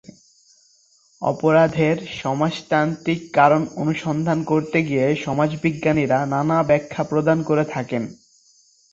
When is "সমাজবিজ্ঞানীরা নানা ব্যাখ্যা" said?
5.15-7.03